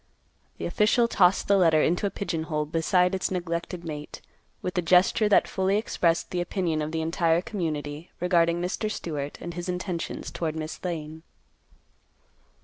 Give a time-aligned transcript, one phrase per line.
[0.57, 4.19] The official tossed the letter into a pigeon hole beside its neglected mate,
[4.63, 8.89] with a gesture that fully expressed the opinion of the entire community, regarding Mr.
[8.89, 11.21] Stewart and his intentions toward Miss Lane.